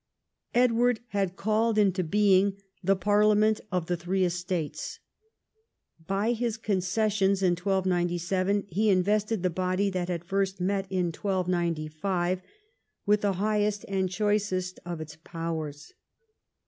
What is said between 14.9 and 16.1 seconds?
its powers.